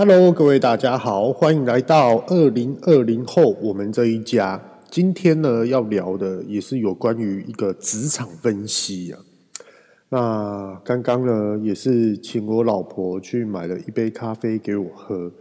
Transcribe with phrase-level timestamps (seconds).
[0.00, 4.62] Hello，各位大家好，欢迎来到二零二零后我们这一家。
[4.88, 9.18] 今天呢，要聊的也是有关于一个职场分析啊。
[10.10, 15.32] 那刚刚呢，也是请我老婆去买了一杯咖啡给我喝。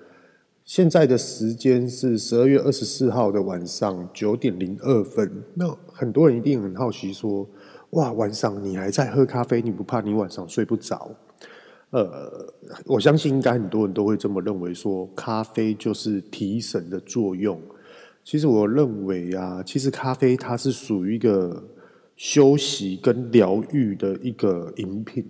[0.65, 5.43] 现在的时间是十二月二十四号的晚上九点零二分。
[5.53, 7.47] 那很多人一定很好奇说，
[7.91, 11.11] 哇，晚上你还在喝咖啡，你不怕你晚上睡不着？
[11.91, 12.53] 呃，
[12.85, 17.61] 我相信应该很多人都会这么认为说，咖啡就是提神的作用。
[18.23, 21.63] 其实我认为啊，其实咖啡它是属于一个
[22.17, 25.25] 休息跟疗愈的一个饮品。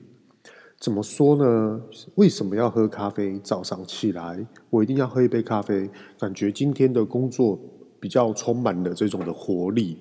[0.80, 1.82] 怎么说呢？
[2.16, 3.40] 为什么要喝咖啡？
[3.44, 5.90] 早上起来我一定要喝一杯咖啡，
[6.20, 7.60] 感觉今天的工作
[8.00, 9.98] 比较充满了这种的活力。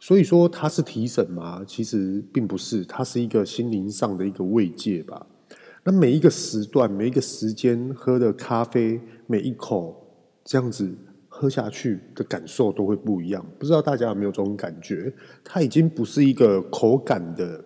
[0.00, 1.62] 所以说它是提神吗？
[1.64, 5.26] 其实并不是，它是一个心灵上的一个慰藉吧。
[5.90, 10.00] 那每一个时段、每一个时间喝的咖啡，每一口
[10.44, 10.88] 这样子
[11.28, 13.44] 喝下去的感受都会不一样。
[13.58, 15.12] 不知道大家有没有这种感觉？
[15.42, 17.64] 它已经不是一个口感的，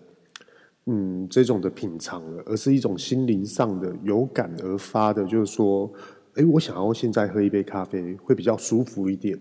[0.86, 5.92] 嗯，这种的品尝了，而是一种心灵上的有感而发的，就是说，
[6.36, 9.38] 诶，我想要现在喝一杯咖啡，会比较舒服一点。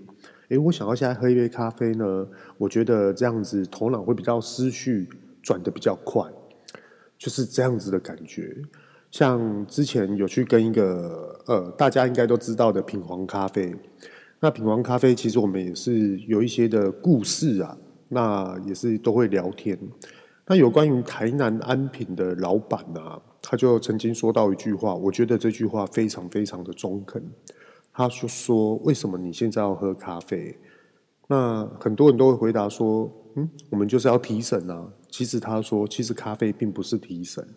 [0.49, 5.07] 诶，我想要现在喝一杯咖啡呢，我觉得这样子头脑会比较思绪
[5.41, 6.29] 转得比较快。
[7.23, 8.53] 就是这样子的感觉，
[9.09, 13.73] 像之前有去跟一个呃，大家应该都知道的品皇咖啡。
[14.41, 17.77] 那品皇咖啡其实我们也是有一些的故事啊，
[18.09, 19.79] 那也是都会聊天。
[20.45, 27.23] 那有关于台南安品的老板啊，他就曾经说到一句话，我觉得这句话非常非常的中肯。
[27.93, 30.57] 他就说：“为什么你现在要喝咖啡？”
[31.29, 37.47] 那很多人都会回答说：“嗯，我们就是要提神啊。”其实他说，其实咖啡并不是提神，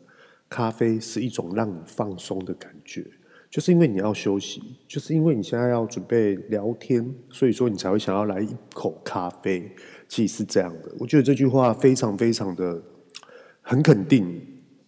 [0.47, 3.03] 咖啡是一种让你放松的感觉，
[3.49, 9.75] 就是因为你要休息，就是因为你现在要准备聊天，所以说你才会想要来一口咖啡。
[10.07, 12.83] 其实是这样的，我觉得这句话非常非常的
[13.63, 14.39] 很肯定。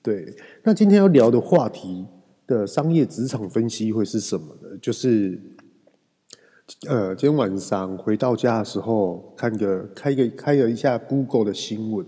[0.03, 2.06] 对，那今天要聊的话题
[2.47, 4.76] 的商业职场分析会是什么呢？
[4.82, 5.41] 就是，
[6.87, 12.06] 呃，今天晚上回到家的时候，看个开个开了一下 Google 的新闻。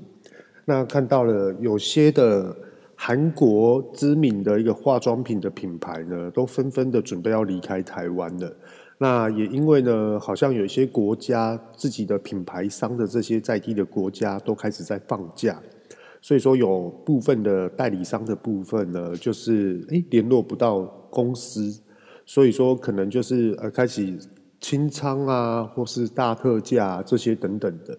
[0.71, 2.57] 那看到了有些的
[2.95, 8.57] 韩国知名的一个化妆品的品牌呢，都纷纷的准备要离开台湾了。
[8.97, 15.61] 那也因为呢，好像有一些国家自己的品牌商的这些在地的国家都开始在放假，
[16.21, 21.81] 所以说有部分的代理商的部分呢，就是诶联络不到公司，
[22.25, 24.17] 所以说可能就是呃开始
[24.61, 27.99] 清仓啊，或是大特价这些等等的。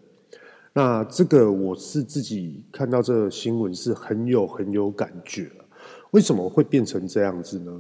[0.74, 5.52] 那这个我是自己看到这个新闻是很有很有感觉，
[6.12, 7.72] 为什么会变成这样子呢？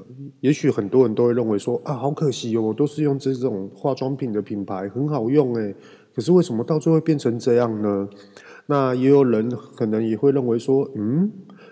[0.42, 5.74] 也许很多人都会认为说啊，好可惜哦，我都是用这种化妆品的品牌，很好用诶。
[6.14, 8.10] 可是为什么到最后会变成这样呢？
[8.66, 11.32] 那也有人可能也会认为说，嗯，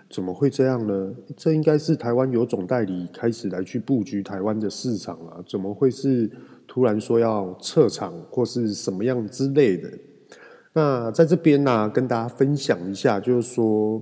[0.09, 1.13] 怎么会这样呢？
[1.35, 6.31] 这应该是台湾有总代理开始来去布局台湾的市场啊，怎么会是
[6.65, 9.91] 突然说要撤场或是什么样之类的？
[10.79, 14.01] 那在这边呢、跟大家分享一下，就是说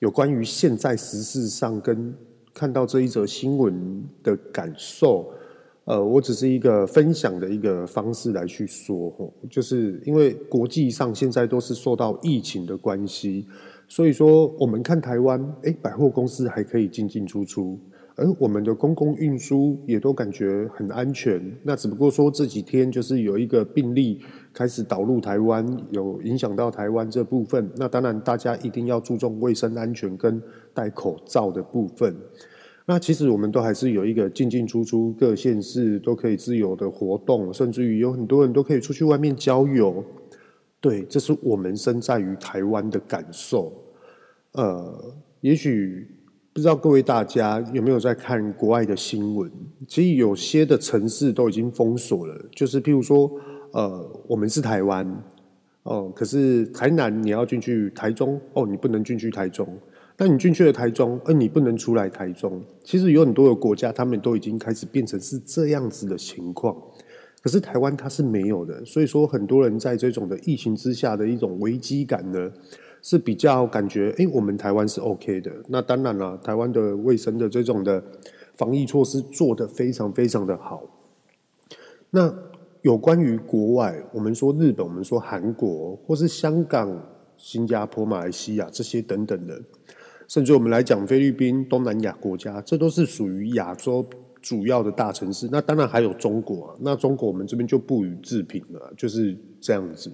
[0.00, 2.12] 有关于现在时事上跟
[2.52, 5.32] 看到这一则新闻的感受。
[5.84, 13.46] 呃，我只是一个分享的一个方式来去说，就是因为国际上现在都是受到疫情的关系，
[13.86, 17.78] 所以说我们看台湾，诶，百货公司还可以进进出出。
[18.14, 24.20] 而我们的公共运输也都感觉很安全，那只不过说这几天就是有一个病例
[24.52, 27.70] 开始导入台湾，有影响到台湾这部分。
[27.76, 30.42] 那当然大家一定要注重卫生安全跟
[30.74, 32.14] 戴口罩的部分。
[32.84, 40.04] 那其实我们都还是有一个进进出出各县市都可以自由的活动，甚至于有很多人都可以出去外面郊游。
[40.80, 43.72] 对，这是我们身在于台湾的感受。
[44.52, 46.06] 呃，也许。
[46.54, 49.50] 不知道各位大家有没有在看国外的新闻？
[49.88, 53.30] 其实有些的城市都已经封锁了，就是譬如说，
[53.70, 55.06] 呃，我们是台湾，
[55.84, 59.66] 哦、可是台南你要进去台中，哦，你不能进去台中。
[60.18, 62.62] 那你进去了台中，而、你不能出来台中。
[62.84, 66.76] 其实有很多的国家，他们都已经开始变成是这样子的情况。
[67.42, 72.52] 可是台湾它是没有的，所以说很多人在这种的疫情之下的一种危机感呢。
[73.02, 75.50] 是比较感觉，诶，我们台湾是 OK 的。
[75.68, 78.02] 那当然了，台湾的卫生的这种的
[78.56, 80.82] 防疫措施做得非常非常的好。
[82.10, 82.32] 那
[82.82, 86.96] 有关于国外，我们说日本，我们说韩国，或是香港、
[87.36, 89.60] 新加坡、马来西亚这些等等的，
[90.28, 94.04] 甚至我们来讲菲律宾、东南亚国家，这都是属于亚洲
[94.40, 95.48] 主要的大城市。
[95.50, 100.12] 那当然还有中国啊，那中国我们这边就不予置评了，就是这样子。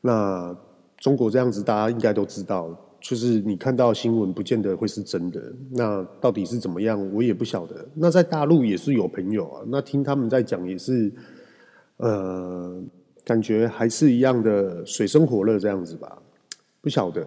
[0.00, 0.56] 那
[0.98, 5.40] 中国这样子，大家应该都知道，就是你看到新闻，不见得会是真的。
[5.70, 7.86] 那到底是怎么样，我也不晓得。
[7.94, 11.12] 那在大陆也是有朋友啊，那听他们在讲，也是
[11.98, 12.82] 呃，
[13.24, 16.18] 感觉还是一样的水深火热这样子吧，
[16.80, 17.26] 不晓得。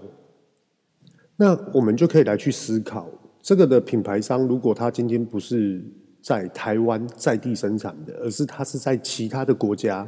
[1.38, 3.08] 那我们就可以来去思考，
[3.42, 5.82] 这个的品牌商，如果他今天不是
[6.22, 10.06] 在台湾在地生产的，而是他是在其他的国家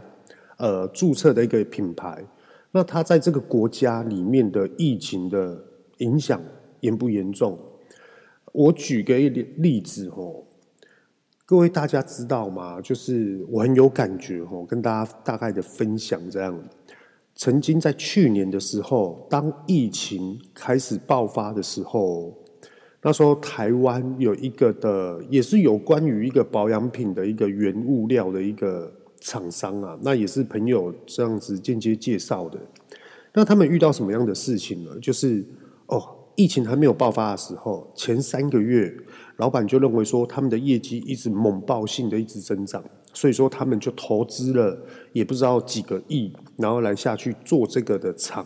[0.58, 2.26] 呃注册的一个品牌。
[2.74, 5.62] 那它在这个国家里面的疫情的
[5.98, 6.42] 影响
[6.80, 7.60] 严不严重？
[8.54, 10.44] 我举个一点例子哦，
[11.46, 12.80] 各位大家知道吗？
[12.80, 16.58] 就是我很有感觉哦，跟大家大概的分享这样。
[17.36, 22.34] 曾经在去年的时候，当疫情开始爆发的时候，
[23.02, 28.94] 那时候台湾有一个的，也是有关于一个保养品的一个原物料的一个。
[29.22, 32.60] 厂商啊，那也是朋友这样子间接介绍的。
[33.34, 34.92] 那他们遇到什么样的事情呢？
[35.00, 35.46] 就是
[35.86, 36.04] 哦，
[36.36, 38.94] 疫情还没有爆发的时候，前三个月，
[39.38, 42.84] 老板就认为说他们的业绩一直猛爆性的一直增长，
[43.14, 44.78] 所以说他们就投资了
[45.14, 48.46] 也不知道几个亿，然后来下去做这个的厂。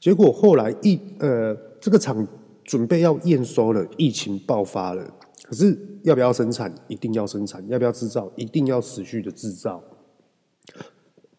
[0.00, 2.26] 结果后来疫呃这个厂
[2.64, 5.14] 准备要验收了，疫情爆发了。
[5.50, 6.72] 可是要不要生产？
[6.86, 7.60] 一定要生产。
[7.68, 8.30] 要不要制造？
[8.36, 9.82] 一定要持续的制造。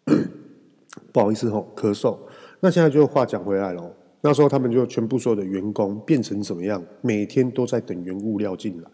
[1.14, 2.18] 不好意思吼，咳嗽。
[2.60, 6.84] 那现在就话讲回来了，那时候他们就全部所有的员工变成怎么样？
[7.00, 8.92] 每天都在等原物料进来，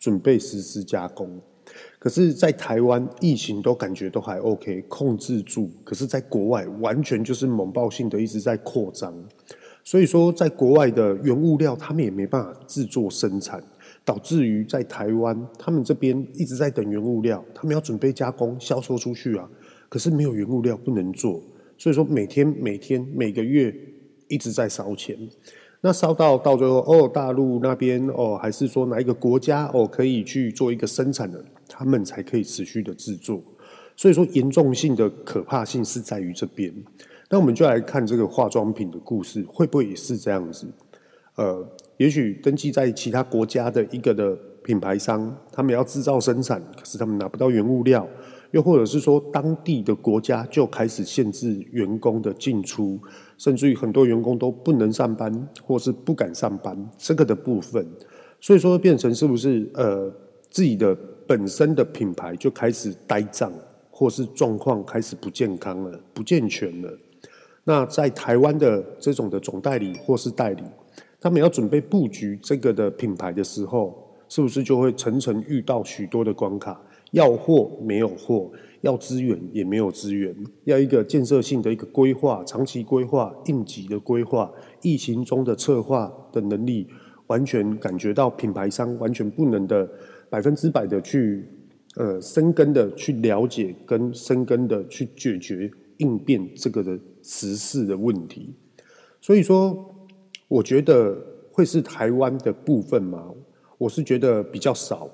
[0.00, 1.40] 准备实施加工。
[2.00, 5.70] 可是，在台湾疫情都感觉都还 OK，控制住。
[5.84, 9.14] 可是，在国外完全就是猛爆性的一直在扩张。
[9.84, 13.62] 所以说，在国外的原物料他们也没办法制作生产。
[14.06, 19.50] 导致于在台湾，他们这边一直在等原物料，他们要准备加工销售出去啊。
[19.88, 21.42] 可是没有原物料不能做，
[21.76, 23.74] 所以说每天每天每个月
[24.28, 25.18] 一直在烧钱。
[25.80, 33.42] 那烧到到最后，哦，大陆那边哦，还是说哪一个国家哦可以去做一个生产的，他们才可以持续的制作。
[33.96, 36.72] 所以说严重性的可怕性是在于这边。
[37.28, 40.68] 那我们就来看这个化妆品的故事，会不会也是这样子？
[41.34, 41.68] 呃。
[41.98, 48.06] 也许登记在其他国家的一个的品牌商，他们要制造生产，可是他们拿不到原物料，
[48.50, 53.00] 又或者是说当地的国家就开始限制员工的进出，
[53.38, 57.86] 甚至于很多员工都不能上班，或是不敢上班，这个的部分，
[58.40, 60.12] 所以说变成是不是呃
[60.50, 60.94] 自己的
[61.26, 63.50] 本身的品牌就开始呆账，
[63.90, 66.92] 或是状况开始不健康了，不健全了？
[67.64, 70.62] 那在台湾的这种的总代理或是代理。
[71.20, 76.80] 他们要准备布局这个的品牌的时候，是不是就会层层遇到许多的关卡？
[77.12, 78.50] 要货没有货，
[78.82, 80.34] 要资源也没有资源，
[80.64, 84.52] 要一个建设性的一个规划、长期规划、应急的规划、
[84.82, 86.86] 疫情中的策划的能力，
[87.28, 89.88] 完全感觉到品牌商完全不能的
[90.28, 91.48] 百分之百的去
[91.94, 98.52] 呃深耕的去了解跟深耕的去解决应变这个的时事的问题，
[99.20, 99.92] 所以说。
[100.48, 101.16] 我觉得
[101.50, 103.30] 会是台湾的部分吗？
[103.78, 105.10] 我是觉得比较少，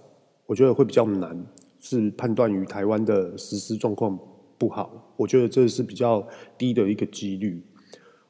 [0.46, 1.36] 我觉得会比较难，
[1.80, 4.18] 是判断于台湾的实施状况
[4.58, 5.14] 不好。
[5.16, 6.24] 我觉得这是比较
[6.58, 7.60] 低的一个几率。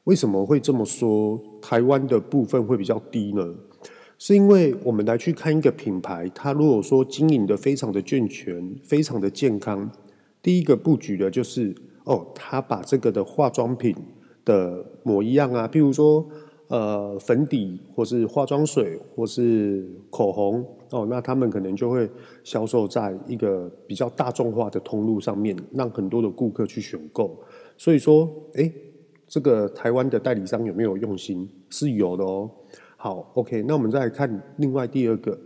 [0.05, 1.39] 为什么会这么说？
[1.61, 3.53] 台湾的部分会比较低呢？
[4.17, 9.91] 是因为我们来去看一个品牌，它如果说经营的非常的健全、非常的健康，
[10.41, 13.95] 第一个布局的就是哦，他把这个的化妆品
[14.45, 16.25] 的模一样啊，譬如说。
[16.73, 22.09] 呃，粉底或是化妆水或是口红哦，那他们可能就会
[22.43, 27.39] 销售在一个比较大众化的通路上面，让很多的顾客去选购。
[27.77, 28.73] 所以说，诶，
[29.27, 31.47] 这个台湾的代理商有没有用心？
[31.69, 32.49] 是有的哦。
[32.97, 35.39] 好，OK，那我们再来看另外第二个，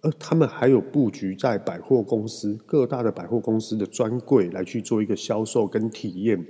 [0.00, 6.42] 呃，他们还有布局在百货公司各大的百货公司的专柜来去做一个销售跟体验。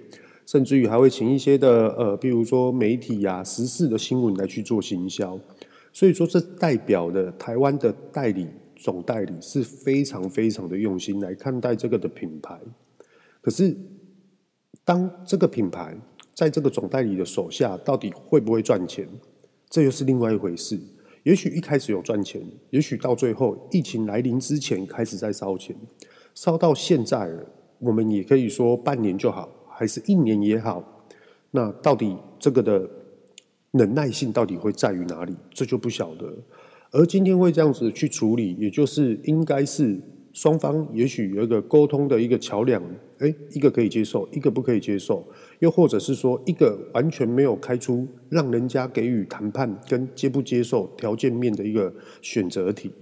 [0.50, 5.38] 甚至于还会请一些的呃，比如说媒体呀、啊、时事的新闻来去做行销，
[5.92, 12.58] 所以说这代表的台湾的代理总代理是非常非常的用心来看待这个的品牌。
[13.40, 13.76] 可是，
[14.84, 15.96] 当这个品牌
[16.34, 19.08] 在这个总代理的手下，到底会不会赚钱？
[19.68, 20.76] 这又是另外一回事。
[21.22, 25.76] 也许一开始有赚钱，也许到最后疫情来临之前开始在烧钱，
[26.34, 27.30] 烧到现在，
[27.78, 29.48] 我们也可以说半年就好。
[29.80, 31.06] 还是一年也好，
[31.52, 32.86] 那到底这个的
[33.70, 35.34] 忍耐性到底会在于哪里？
[35.54, 36.30] 这就不晓得。
[36.90, 39.98] 而今天会这样子去处理，也就是应该是
[40.34, 42.82] 双方也许有一个沟通的一个桥梁，
[43.20, 45.26] 诶，一个可以接受，一个不可以接受，
[45.60, 52.92] 又或者是说一个完全没有开出让人家给予谈判跟接不接受条件面的一个选择题。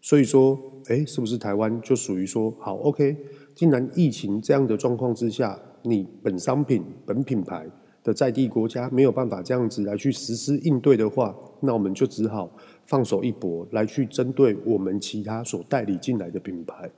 [0.00, 3.16] 所以说，诶，是不是台湾就属于说好？OK，
[3.54, 7.66] 既然疫情这样的状况之下，你本商品本品牌
[8.02, 12.50] 的在地国家没有办法这样子来去实施应对的话，那我们就只好
[12.86, 16.90] 放手一搏，来去针对我们其他所代理进来的品牌，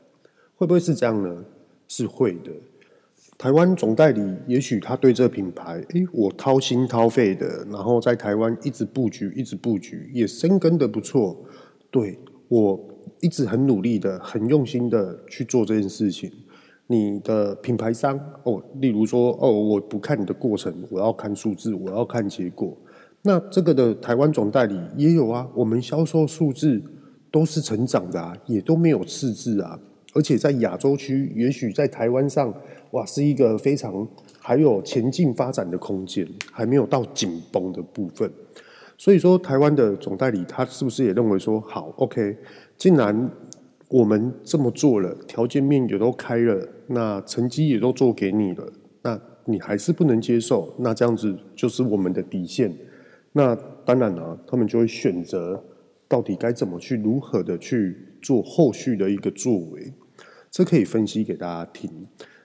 [0.55, 1.45] 会不会是这样呢？
[1.89, 2.51] 是会的。
[3.39, 11.37] 台湾总代理也许他对这品牌，诶，我掏心掏肺的，然后在台湾一直布局，一直布局，也深耕的不错。
[11.91, 12.81] 对，我
[13.21, 16.33] 一直很努力的，很用心的去做这件事情。
[16.89, 22.77] 你的品牌商哦，例如说哦，我不看你的过程，我要看数字，我要看结果。
[23.23, 26.81] 那这个的台湾总代理也有啊，我们销售数字
[27.31, 29.79] 都是成长的啊，也都没有赤字啊。
[30.15, 32.55] 而且在亚洲区，也许在台湾上，
[32.93, 34.07] 哇，是一个非常
[34.39, 38.31] 还有前进发展的空间，还没有到紧绷的部分。
[38.97, 42.35] 所以说，台湾的总代理他是不是也认为说，好，OK，
[42.79, 43.31] 既然
[43.89, 52.77] 我们这么做了，条件面也都开了，那成绩也都做给你了，那你还是不能接受，那这样子就是我们的底线。
[53.33, 55.63] 那当然了，他们就会选择
[56.09, 59.93] 到底该怎么去，如何的去做后续的一个作为，
[60.51, 61.89] 这可以分析给大家听。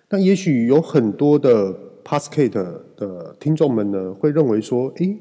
[0.09, 2.49] 那也许有很多的 Podcast
[2.97, 5.17] 的听众们呢，会认为说，诶，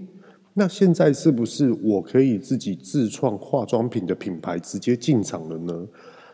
[0.55, 5.87] 那现在是不是我可以自己自创化妆品的品牌，直接进场了呢？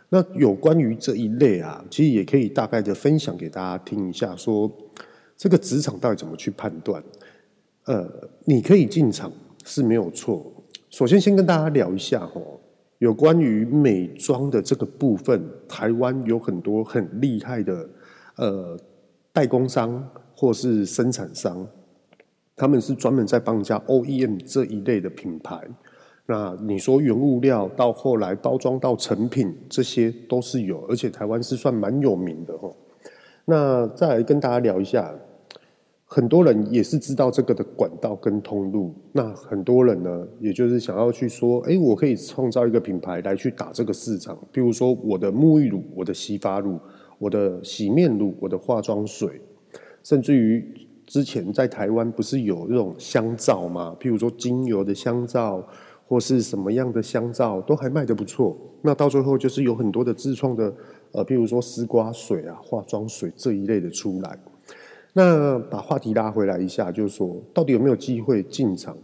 [0.09, 4.71] 那有关于这一类啊，其实也可以大概的分享给大家听一下，说
[5.37, 7.03] 这个职场到底怎么去判断？
[7.87, 8.09] 呃，
[8.45, 9.33] 你可以进场
[9.65, 10.53] 是没有错。
[10.91, 12.61] 首先，先跟大家聊一下哦，
[12.99, 17.89] 有关于美妆的这个部分，台湾有很多很厉害的
[18.37, 18.79] 呃
[19.33, 21.67] 代工商或是生产商，
[22.55, 25.61] 他们是专门在帮人家 OEM 这一类的品牌。
[26.29, 32.75] 那你说原物料到后来包装到成品，这些都是有，而且台湾是算蛮有名的哦。
[33.45, 35.15] 那再来跟大家聊一下，
[36.05, 38.93] 很多人也是知道这个的管道跟通路。
[39.13, 44.37] 那很多人呢，也就是想要去说，哎，我可以创造一个品牌来去打这个市场。
[44.51, 46.77] 比如说我的沐浴乳、我的洗发乳、
[47.21, 49.41] 我的洗面乳、我的化妆水，
[50.03, 50.75] 甚至于
[51.07, 53.97] 之前在台湾不是有那种香皂吗？
[54.01, 55.65] 譬如说精油的香皂。
[56.09, 60.73] 或是什么样的香皂都还卖得不错，那到最后就是有很多的自创的，
[61.11, 64.39] 呃，譬如说丝瓜水啊、化妆水这一类的出来。
[65.13, 68.97] 那把话题拉回来一下，就是说到底有没有机会进场？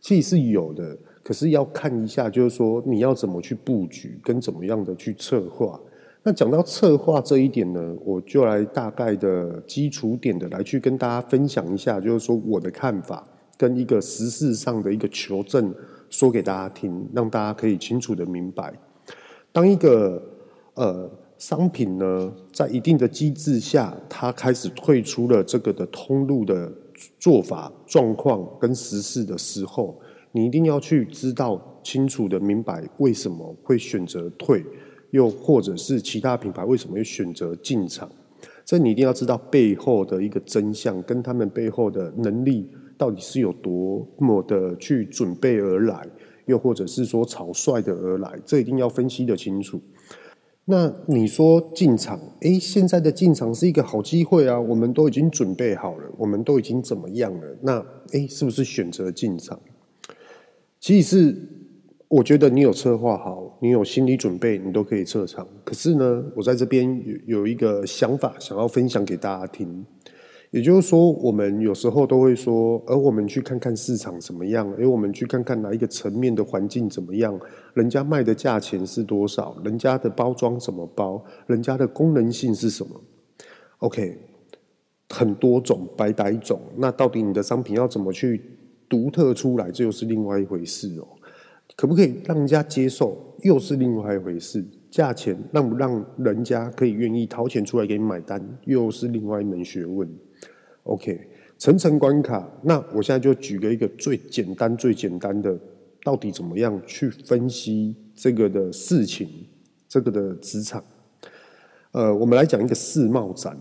[0.00, 5.80] 其实是有的，可是要看一下，就是说你要怎么去布局，跟怎么样的去策划。
[6.22, 13.26] 那讲到策划这一点呢，我就来大概的基础点的来去跟大家分享一下，就是说我的看法
[13.56, 15.74] 跟一个实事上的一个求证。
[16.10, 18.74] 说给大家听，让大家可以清楚的明白，
[19.52, 20.20] 当一个
[20.74, 26.70] 呃商品呢，在一定的机制下，它开始退出了这个的通路的
[27.18, 29.98] 做法状况跟实施的时候，
[30.32, 34.62] 你一定要去知道清楚的明白为什么会选择退，
[35.12, 38.10] 又或者是其他品牌为什么会选择进场，
[38.64, 42.68] 这你一定要知道背后的一个真相，跟他们背后的能力。
[43.00, 46.06] 到底是有多么的去准备而来，
[46.44, 49.80] 又或者是说草率的而来，这一定要分析得清楚。
[50.66, 57.56] 那你说进场，诶，现在的进场是一个好机会啊，我们都已经准备好了，我们都已经怎么样了？
[57.62, 59.58] 那诶，是不是选择进场？
[60.78, 61.48] 其实是
[62.08, 65.48] 我觉得你有策划好，你有心理准备，你都可以撤场。
[65.64, 69.86] 可是呢，我在这边有有一个想法，想要分享给大家听。
[70.50, 77.38] 也就是说，我们有时候都会说，而我们去看看市场怎么样，而我们去看看哪一个层面的环境怎么样，
[77.74, 83.00] 人家卖的价钱是多少，人家的包装怎么包，人家的功能性是什么
[83.78, 84.18] ？OK，
[85.10, 86.60] 很多种，百百种。
[86.76, 88.42] 那到底你的商品要怎么去
[88.88, 91.06] 独特出来，这又是另外一回事哦。
[91.76, 94.66] 可不可以让人家接受，又是另外一回事。
[94.90, 100.12] 价钱让不让人家可以愿意掏钱出来给你买单，又是另外一门学问。
[100.84, 101.20] OK，
[101.58, 102.48] 层层关卡。
[102.62, 105.58] 那我现在就举个一个最简单、最简单的，
[106.02, 109.28] 到底怎么样去分析这个的事情，
[109.88, 110.82] 这个的职场。
[111.92, 113.56] 呃，我们来讲一个世贸展，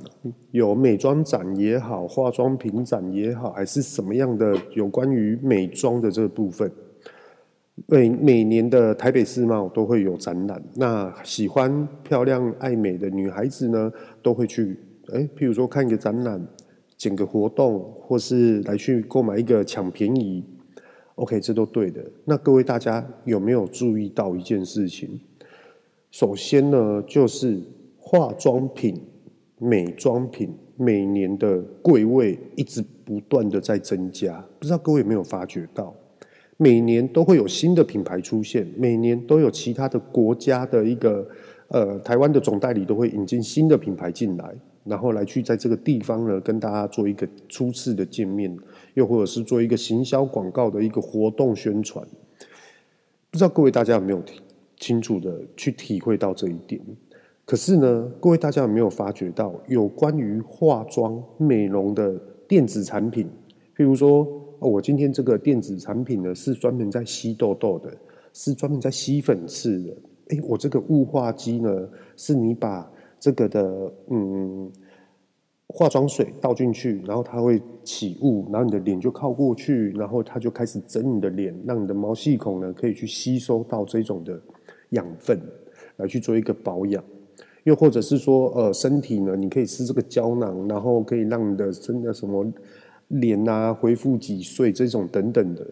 [0.51, 6.71] 有美妆展也好，化妆品展也好，还是什么样的有关于美妆的这个部分。
[7.87, 14.77] 每每年的台北世贸都会有展览，那喜欢漂亮爱美的女孩子呢，都会去，
[15.13, 16.45] 哎，譬如说看一个展览，
[16.99, 20.43] 整个活动，或是来去购买一个抢便宜
[21.15, 22.03] ，OK，这都对的。
[22.25, 25.21] 那各位大家有没有注意到一件事情？
[26.11, 27.57] 首先呢，就是
[27.97, 29.01] 化妆品、
[29.59, 35.95] 美妆品每年的柜位一直不断的在增加，不知道各位有没有发觉到？
[36.57, 41.25] 每年都会有新的品牌出现，每年都有其他的国家的一个
[41.69, 44.53] 呃台湾的总代理都会引进新的品牌进来，
[44.83, 48.55] 然后来去在这个地方呢跟大家做一个初次的见面，
[48.93, 52.05] 又或者是做一个行销广告的一个活动宣传。
[53.31, 54.23] 不知道各位大家有没有
[54.77, 56.81] 清楚的去体会到这一点？
[57.45, 63.27] 可是呢，各位大家有没有发觉到有关于化妆美容的电子产品，
[63.75, 64.27] 譬如说。
[64.61, 67.89] 我今天这个电子产品呢，是专门在吸痘痘的，
[68.33, 69.95] 是专门在吸粉刺的。
[70.31, 74.71] 诶，我这个雾化机呢，是你把这个的嗯
[75.67, 84.41] 化妆水倒进去，然后它会起雾，然后你的脸就靠过去，然后它就开始整你的脸，让你的毛细孔呢可以去吸收到这种的
[84.89, 85.39] 养分，
[85.97, 87.03] 来去做一个保养。
[87.63, 92.45] 又或者是说，呃，身体呢，你可以吃这个胶囊，然后可以让你的真的什么。
[93.09, 95.65] 脸啊，恢复几岁这种等等的，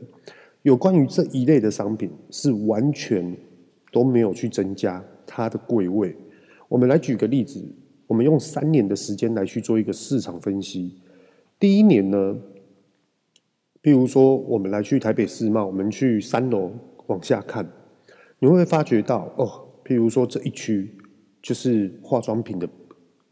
[0.63, 3.38] 有关于这一类的商品是完全
[3.92, 6.16] 都没有去增加它的柜位。
[6.67, 7.63] 我们来举个例子，
[8.07, 10.95] 我们用三年的时间来去做一个市场分析。
[11.59, 12.36] 第一年呢，
[13.81, 16.71] 比如说我们来去台北世贸，我们去三楼
[17.07, 17.67] 往下看，
[18.39, 20.91] 你会发觉到哦，譬如说这一区
[21.41, 22.67] 就是化妆品的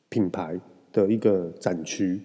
[0.10, 0.60] 品牌
[0.92, 2.22] 的一个展区。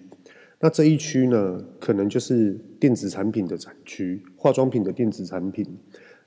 [0.59, 5.65] 那这一区呢，可能就是电子产品的展区，化妆品的电子产品。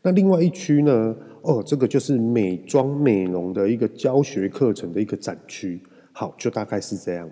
[0.05, 5.81] 那另外一区呢，哦，这个就是美妆美容的一个教学课程的一个展区。
[6.13, 7.29] 好，就大概是这样。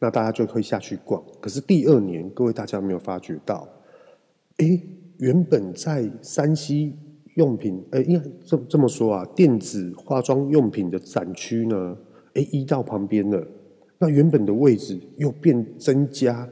[0.00, 1.22] 那大家就可以下去逛。
[1.40, 3.68] 可是第二年，各位大家有没有发觉到？
[4.56, 4.82] 诶，
[5.18, 6.92] 原本在 3C
[7.36, 11.96] 用品，诶，应该这这么说啊，电子化妆用品的展区呢，
[12.34, 13.46] 诶，移到旁边了。
[13.98, 16.48] 那原本的位置又变增加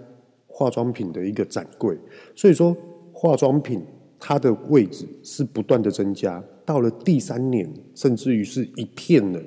[0.46, 1.98] 化妆品的一个展柜，
[2.36, 2.76] 所以说
[3.12, 3.82] 化妆品
[4.18, 9.40] 它的位置是不断的增加，到了第三年甚至于是一片了，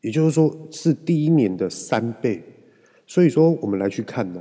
[0.00, 2.42] 也就是说是第一年的三倍。
[3.06, 4.40] 所以说我们来去看哦，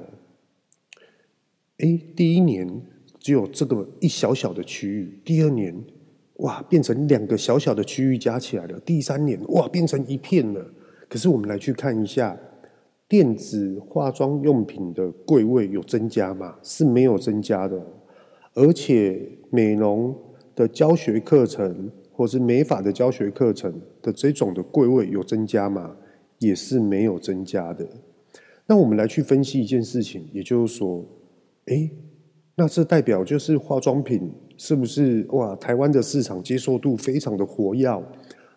[1.77, 2.81] 诶，第一年
[3.19, 5.75] 只有这个一小小的区域，第二年
[6.37, 10.65] 哇变成两个小小的区域加起来了，第三年哇变成一片了。
[11.09, 12.37] 可是我们来去看一下。
[13.07, 16.55] 电子化妆用品的柜位有增加吗？
[16.63, 17.77] 是没有增加的，
[18.53, 20.15] 而且美容
[20.55, 25.95] 的教学课程或是美发的教学课程的这种的柜位有增加吗？
[26.39, 27.87] 也是没有增加的。
[28.67, 31.05] 那我们来去分析一件事情，也就是说，
[31.65, 31.91] 诶，
[32.55, 35.55] 那这代表就是化妆品是不是哇？
[35.55, 38.03] 台湾的市场接受度非常的活跃，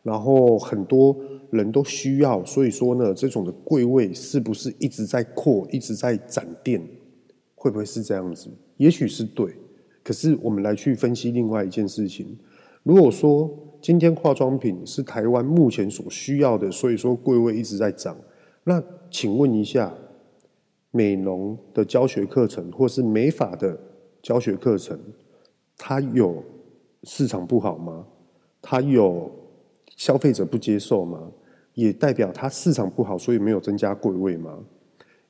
[0.03, 1.17] 然后很多。
[1.51, 6.83] 人都需要，所以说呢，这种的柜位是不是一直在扩，一直在展店？
[7.55, 8.51] 会不会是这样子？
[8.77, 9.55] 也许是对。
[10.05, 12.39] 可是我们来去分析另外一件事情：
[12.85, 18.17] 如果说今天化妆品是台湾目前所需要的，所以说柜位一直在涨，
[18.65, 19.93] 那请问一下，
[20.91, 23.79] 美容的教学课程或是美发的
[24.23, 24.99] 教学课程，
[25.77, 26.45] 它有
[27.03, 28.07] 市场不好吗？
[28.63, 29.31] 它有
[29.97, 31.33] 消费者不接受吗？
[31.75, 34.59] 也代表它市场不好，所以没有增加柜位吗？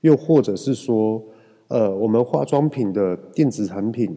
[0.02, 1.22] 又或者是说，
[1.68, 4.16] 呃，我们化妆品的电子产品，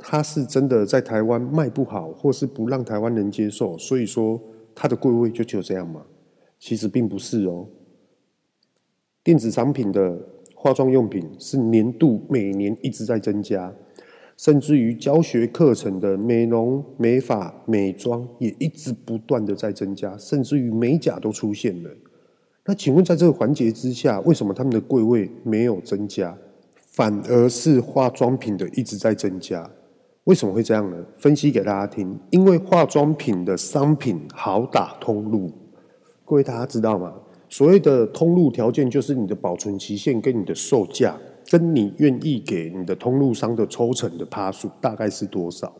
[0.00, 4.40] 它是真的在台湾卖不好，或是不让台湾人接受，所以说
[4.74, 6.02] 它的柜位就只有这样吗？
[6.58, 7.66] 其实并不是哦。
[9.22, 10.18] 电子产品的
[10.54, 13.72] 化妆用品是年度每年一直在增加。
[14.36, 21.90] 甚至于教学课程的美容、美发、美妆也一直不断的在增加，甚至于美甲都出现了。
[22.64, 26.38] 那请问，在这个环节之下，为什么他们的柜位没有增加，
[26.74, 29.70] 反而是化妆品的一直在增加？
[30.30, 30.96] 为什么会这样呢？
[31.18, 35.50] 分析给大家听，因为化妆品的商品好打通路。
[36.24, 37.12] 各位大家知道吗？
[37.48, 41.16] 所谓的通路条件，就是你的保存期限跟你的售价。
[41.50, 45.74] 跟你愿意给你的通路商的抽成的趴数大概是多少？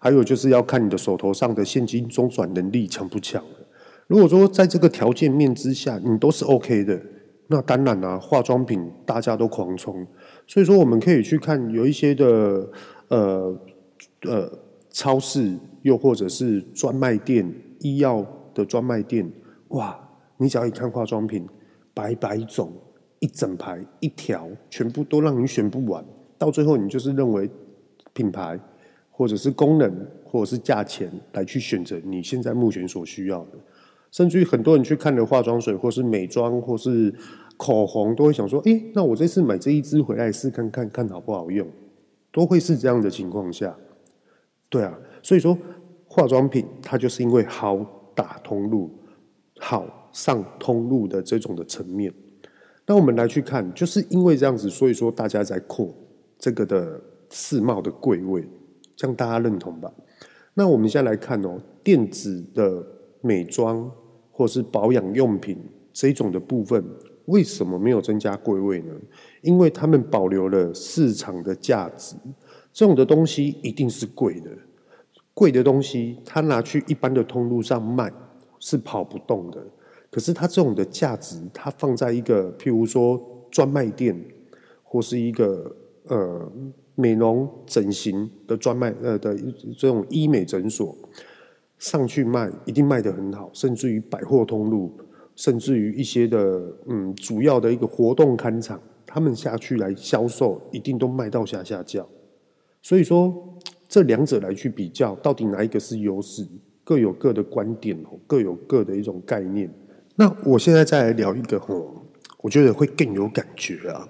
[0.00, 3.40] 还有就是要看你的手头上的现金周转能力强不强。
[4.08, 7.00] 如果说在这个条件面之下，你都是 OK 的，
[7.46, 10.04] 那当然啦、啊，化妆品大家都狂冲。
[10.44, 12.68] 所以说，我们可以去看有一些的
[13.06, 13.56] 呃
[14.26, 14.50] 呃
[14.90, 19.30] 超市，又或者是专卖店、医药的专卖店，
[19.68, 19.98] 哇，
[20.38, 21.46] 你只要一看化妆品，
[21.92, 22.72] 百百种，
[23.18, 26.04] 一整排一条，全部都让你选不完，
[26.38, 27.50] 到最后你就是认为
[28.12, 28.58] 品牌，
[29.10, 33.58] 或者是功能，或者是价钱来去选择你现在目前所需要的，
[34.10, 37.14] 甚至于很多人去看的化妆水，或是美妆，或是
[37.58, 41.66] 口红，都会想说：诶，那我这次买这一支回来试看看，看好不好用，
[42.32, 43.76] 都会是这样的情况下。
[44.76, 45.56] 对啊，所以说
[46.06, 47.78] 化妆品它就是因为好
[48.14, 48.90] 打通路，
[49.58, 52.12] 好上通路的这种的层面。
[52.84, 55.94] 那我们来去看，就是因为这样子，所以说大家在扩
[56.38, 58.46] 这个的世贸的柜位。
[58.94, 59.90] 这样大家认同吧？
[60.52, 62.86] 那我们现在来看哦，电子的
[63.22, 63.90] 美妆
[64.30, 65.58] 或是保养用品
[65.90, 66.84] 这种的部分，
[67.24, 68.92] 为什么没有增加柜位呢？
[69.40, 72.14] 因为他们保留了市场的价值。
[72.72, 74.50] 这种的东西一定是贵的，
[75.36, 78.10] 贵的东西它拿去一般的通路上卖
[78.58, 79.62] 是跑不动的。
[80.10, 83.20] 可是它这种的价值，它放在一个譬如说
[83.50, 84.18] 专卖店
[84.82, 86.50] 或是一个呃。
[86.98, 89.36] 美容整形的专卖呃的
[89.76, 90.96] 这种医美诊所
[91.76, 94.90] 上去卖，一定卖得很好，甚至于百货通路，
[95.34, 102.08] 甚至于一些的嗯主要的一个活动刊场，他们下去来销售，一定都卖到下下叫。
[102.80, 103.58] 所以说
[103.96, 106.46] 这两者来去比较，到底哪一个是优势？
[106.84, 109.72] 各有各的观点哦，各有各的一种概念。
[110.16, 112.02] 那我现在再来聊一个哦，
[112.42, 114.06] 我觉得会更有感觉啊，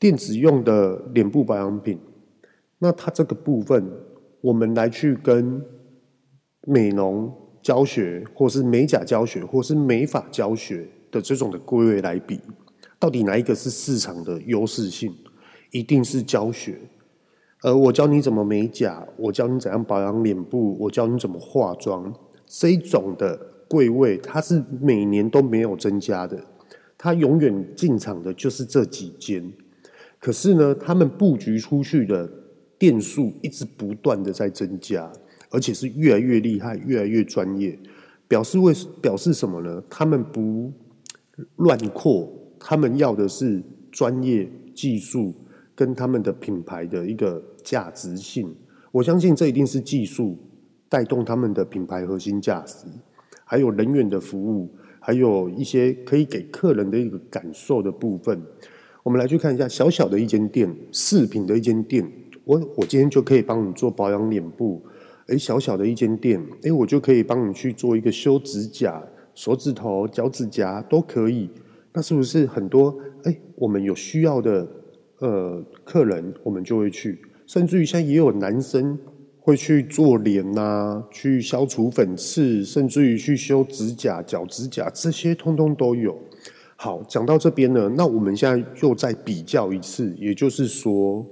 [0.00, 1.96] 电子用的脸部保养品。
[2.80, 3.88] 那它这个部分，
[4.40, 5.64] 我们来去跟
[6.66, 12.40] 美容教学，或是美甲教学，或是美发教学的这种的柜位来比，
[12.98, 15.14] 到底哪一个是市场的优势性？
[15.70, 16.80] 一定是教学。
[17.62, 22.14] 而我教你怎么美甲，我教你怎样保养脸部，我教你怎么化妆，
[22.46, 26.42] 这一种的柜位，它是每年都没有增加的，
[26.96, 29.52] 它永远进场的就是这几间。
[30.18, 32.30] 可是呢，他们布局出去的。
[32.80, 35.12] 店数一直不断的在增加，
[35.50, 37.78] 而且是越来越厉害，越来越专业。
[38.26, 39.82] 表示为表示什么呢？
[39.90, 40.72] 他们不
[41.56, 42.26] 乱扩，
[42.58, 45.34] 他们要的是专业技术
[45.80, 48.54] 跟他们的品牌的一个价值性。
[48.92, 50.36] 我相信这一定是技术
[50.90, 52.84] 带动他们的品牌核心价值，
[53.46, 54.68] 还有人员的服务，
[55.00, 58.42] 还有一些可以给客人的一个感受的部分。
[59.02, 62.06] 我们来去看一下小小的一间店，饰品的一间店。
[62.44, 64.84] 我我今天就可以帮你做保养脸部，
[65.28, 69.02] 诶，小小的一间店，诶，我就可以帮你去做一个修指甲、
[69.34, 71.48] 手指头、脚趾甲都可以。
[71.94, 72.94] 那是不是很多？
[73.24, 74.68] 诶，我们有需要的
[75.20, 77.18] 呃客人，我们就会去。
[77.46, 78.98] 甚至于像也有男生
[79.38, 86.18] 会去做脸呐、去消除粉刺，甚至于去修指甲、脚趾甲，这些通通都有。
[86.76, 91.24] 好，讲到这边呢，那我们现在又再比较一次，也就是说。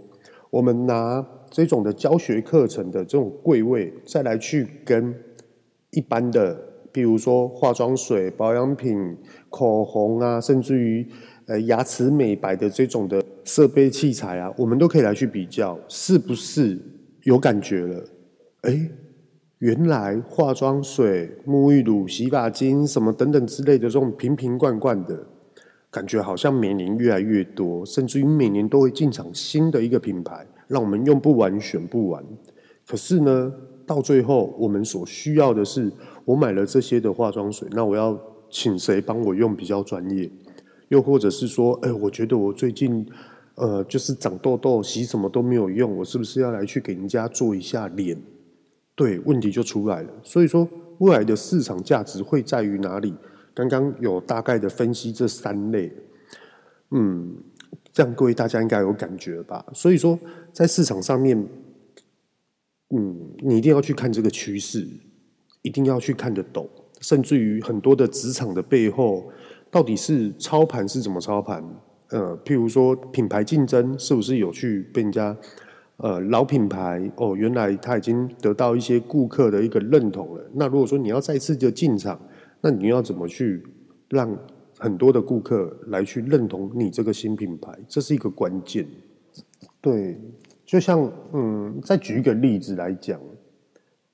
[0.51, 5.15] 我们拿这种的教学课程的这种柜位，再来去跟
[5.91, 6.59] 一般的，
[6.91, 9.15] 比如说化妆水、保养品、
[9.51, 11.07] 口红啊，甚至于
[11.45, 16.79] 呃牙齿美白的这种的设备器材啊，我们都可以来去比较，是不是
[17.23, 18.05] 有感觉了？
[18.61, 18.91] 哎，
[19.61, 25.19] 原来化妆水、沐浴乳、洗发精什么等等之类的这种瓶瓶罐罐的。
[25.91, 32.23] 感觉好像每年越来越多，甚至于每年都会进场新的一个品牌，让我们用不完、选不完。
[32.87, 33.51] 可是呢，
[33.87, 35.91] 到最后我们所需要的是，
[36.27, 40.31] 我买了这些的化妆水，那我要请谁帮我用比较专业？
[40.89, 43.07] 又或者是说，哎，我觉得我最近
[43.59, 48.17] 呃就是长痘痘，洗什么都没有用，我是不是要来去给人家做一下脸？
[48.95, 50.13] 对，问题就出来了。
[50.23, 50.69] 所以说，
[50.99, 53.15] 未来的市场价值会在于哪里？
[53.55, 55.93] 刚刚有大概的分析这三类，
[56.93, 57.37] 嗯，
[57.93, 59.65] 这样各位大家应该有感觉吧？
[59.73, 60.17] 所以说，
[60.53, 61.37] 在市场上面，
[62.97, 64.87] 嗯，你一定要去看这个趋势，
[65.63, 66.69] 一定要去看得懂，
[67.01, 69.29] 甚至于很多的职场的背后，
[69.71, 71.65] 到底是操盘是怎么操盘？
[72.11, 75.37] 呃，譬如说品牌竞争是不是有去被人家
[75.99, 80.43] 呃老品牌哦，原来他已经得到一些顾客的一个认同了。
[80.55, 82.19] 那如果说你要再次就进场，
[82.61, 83.63] 那你要怎么去
[84.09, 84.35] 让
[84.79, 87.73] 很多的顾客来去认同你这个新品牌？
[87.87, 88.87] 这是一个关键。
[89.81, 90.17] 对，
[90.65, 93.21] 就像嗯，再举一个例子来讲，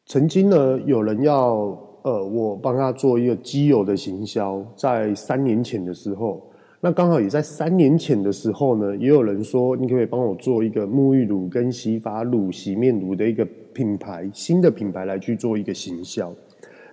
[0.07, 6.51] 曾经呢，有人要呃，我帮他做一个机油的行销，在三年前的时候，
[6.85, 13.43] 那刚好也在三年前的时候呢，也有人说，你可不可以帮我做一个沐浴乳跟洗发乳、洗面乳的一个
[13.73, 16.31] 品牌，新的品牌来去做一个行销。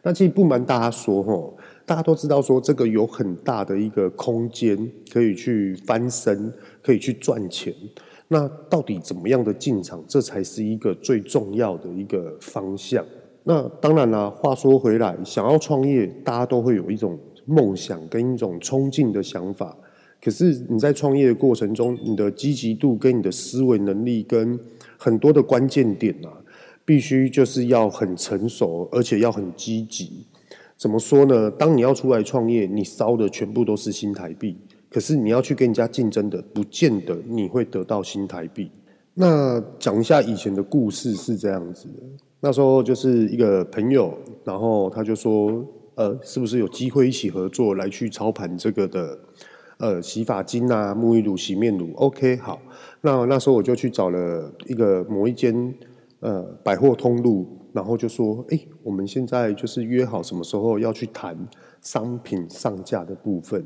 [0.01, 4.77] 那其实不瞒大家说，吼，大家都知道说这个有很大的一个空间
[5.11, 7.73] 可以去翻身，可以去赚钱。
[8.29, 13.03] 那到底怎么样的进场，这才是一个最重要的一个方向。
[13.43, 19.77] 那当然啦，话说回来，想要创业，大家都会有一种梦想跟一种冲劲的想法。
[20.23, 24.59] 可是你在创业的过程中，你的积极度跟你的思维能力跟
[24.97, 26.29] 很多的关键点啊，
[26.85, 30.25] 必须就是要很成熟，而且要很积极。
[30.77, 31.49] 怎么说呢？
[31.49, 34.57] 当你要出来创业，你烧的全部都是新台币。
[34.89, 38.69] 可是你要去跟人家竞争的，不见得你会得到新台币。
[39.13, 42.03] 那讲一下以前的故事是这样子的，
[42.41, 45.65] 那时候就是一个朋友，然后他就说，
[46.01, 49.19] 呃，是不是有机会一起合作来去操盘这个的，
[49.77, 52.59] 呃，洗发精啊、沐浴乳、洗面乳？OK，好。
[53.01, 55.71] 那那时候我就去找了一个某一间
[56.19, 61.37] 呃百货通路，然后就说，哎，我们现在就是约好什么时候要去谈
[61.81, 63.63] 商品上架的部分。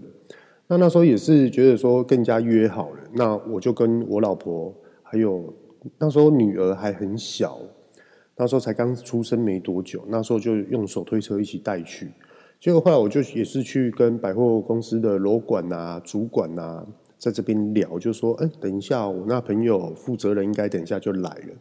[0.68, 5.54] 那那时候也是觉得说更加约好了，那我就跟我老婆还有
[6.00, 7.58] 那时候女儿还很小，
[8.38, 12.12] 那时候才刚出生没多久，那时候就用手推车一起带去。
[12.60, 16.86] 结果后来我就也是去跟百货公司的楼管啊、主管啊
[17.18, 21.54] 在这边聊，就说：“哎，等一下，我那朋友负责人应该等一下就来了。”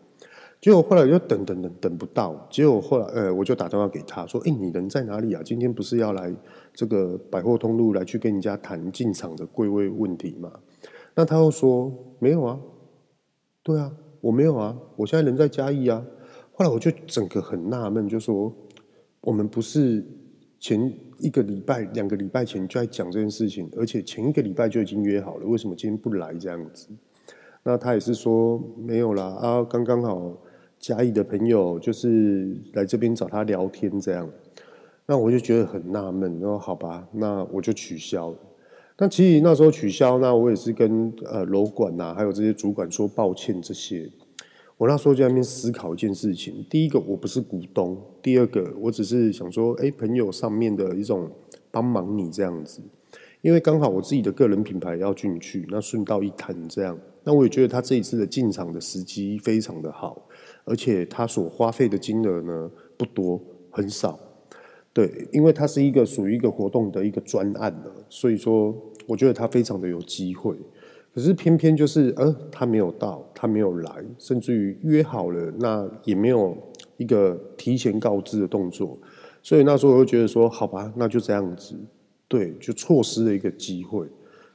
[0.60, 5.42] 结果后来就等等等等不到，结果后来呃我就打电话给他说：“哎，你人在哪里啊？
[5.44, 6.32] 今天不是要来？”
[6.72, 10.50] 这个百货通路来去跟人家谈进场的柜位问题嘛？
[11.14, 12.58] 那他又说没有啊，
[13.62, 16.04] 对啊，我没有啊，我现在人在嘉义啊。
[16.56, 18.52] 后来我就整个很纳闷，就说
[19.20, 20.04] 我们不是
[20.60, 26.88] 前一个礼拜、两个礼拜前就在讲这件事情，而且前一个礼拜就已经约好了，为什么今天不来这样子？
[27.64, 30.32] 那他也是说没有啦啊，刚刚好
[30.78, 34.30] 嘉义的朋友就是来这边找他聊天这样。
[35.06, 38.38] 那我就觉得很纳闷，然后好吧，那我就取消了。
[38.96, 43.60] 那其实那时候取消，那我也是跟呃楼管呐，还有这些主管说抱歉。
[43.60, 44.08] 这些
[44.76, 51.30] 我那时候就在那边思考一件事情：第一个，我不是股东；第二个，我只是想说，哎，朋友上面的一种
[51.70, 52.82] 帮忙你这样子。
[53.40, 56.98] 因为刚好我自己的个人品牌要进去，那顺道一谈这样。
[57.22, 60.26] 那我也觉得他这一次的进场的时机非常的好，
[60.64, 64.18] 而且他所花费的金额呢不多，很少。
[64.92, 68.74] 对，因为它是一个属于一个活动的一个专案了，所以说
[69.06, 70.56] 我觉得他非常的有机会。
[71.14, 76.58] 可是偏偏就是，呃，他没有到，他没有来，甚至于约好了，那也没有
[76.96, 78.98] 一个提前告知的动作。
[79.40, 81.76] 所以那时候我就觉得说，好吧，那就这样子，
[82.26, 84.04] 对，就错失了一个机会。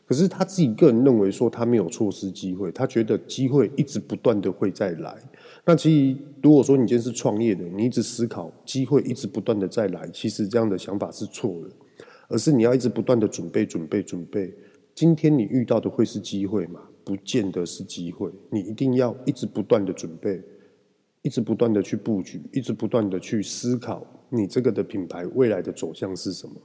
[0.05, 5.15] 可是他自己个人认为说，他没有错失机会，他觉得机会一直不断的会再来。
[5.63, 11.69] 那其实，如果说你今天是创业的，你一直思考机会一直不断的再来，其实这样的想法是错的，
[12.27, 14.53] 而是你要一直不断的准备、准备、准备。
[14.99, 16.81] 今天你遇到的会是机会吗？
[17.05, 18.29] 不见得是机会。
[18.49, 20.43] 你一定要一直不断的准备，
[21.21, 26.55] 一直不断的去布局，一直不断的去思考你这个的品牌未来的走向是什么？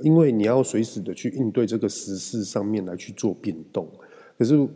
[0.00, 3.88] 因为你要随时的去应对这个时事上面来去做变动。
[4.36, 4.68] 可是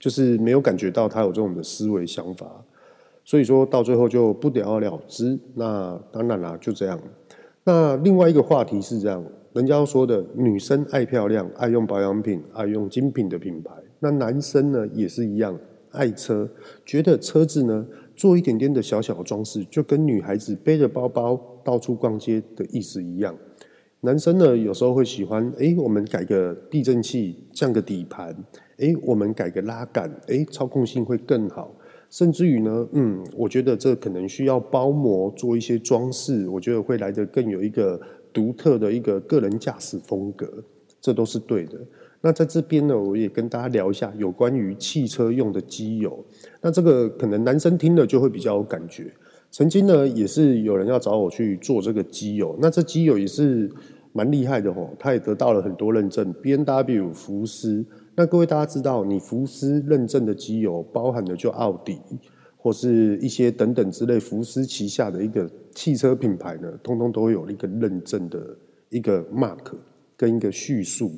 [0.00, 2.64] 就是没有感觉到他有这种的思维想法。
[3.24, 5.38] 所以说到最后就不了了之。
[5.54, 7.00] 那当然啦，就这样。
[7.62, 13.72] 那另外一个话题是这样，人家说的女生爱漂亮，爱用保养品，爱用精品的品牌。
[13.98, 15.58] 那男生呢也是一样，
[15.90, 16.48] 爱车，
[16.86, 17.84] 觉得车子呢
[18.14, 23.36] 做一点点的小小的装饰，就跟女孩子背着包包到处逛街的意思一样。
[24.02, 28.32] 男生呢有时候会喜欢，哎，我们改个避震器，降个底盘，
[28.78, 31.74] 哎，我们改个拉杆，哎，操控性会更好。
[32.08, 38.00] 甚至于呢，嗯，我觉得这可能需要包膜做一些装饰，我觉得会来得更有一个
[38.32, 40.46] 独特的一个个人驾驶风格，
[41.00, 41.78] 这都是对的。
[42.22, 46.22] 那在这边呢，我也跟大家聊一下有关于汽车用的机油。
[46.60, 49.10] 那这个可能男生听了就会比较有感觉。
[49.50, 53.70] 曾经呢，也是有人要找我去做这个机油，那这机油也是
[54.12, 57.84] 蛮厉害的哦，他也得到了很多认证，B N W、福斯。
[58.14, 61.98] 那各位大家知道，你福斯认证的机油，包含的就奥迪
[62.58, 68.56] 或是一些等等之类福斯旗下的一个汽车品牌呢，通通都有一个认证的
[68.88, 69.72] 一个 mark
[70.16, 71.12] 跟一个叙述。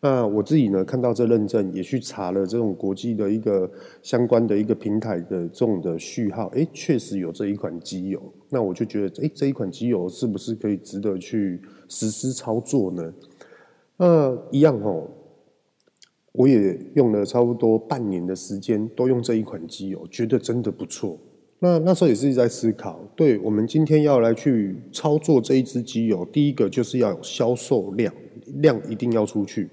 [0.00, 3.68] 那我自己呢，看到这认证，也去查了这种国际的一个
[4.02, 8.22] 相关的一个平台的这种的序号，哎，确实有这一款机油。
[8.50, 13.12] 那我就觉得，哎，这一款机油是不是可以值得去实施操作呢？
[13.96, 15.08] 那一样哦。
[16.32, 21.18] 我也用了差不多半年的时间，都用这一款机油，觉得真的不错。
[21.66, 28.14] 那那时候也是一直在思考，对我们今天要来去操作这一支机油，第一个就是要有销售量，
[28.58, 29.68] 量一定要出去。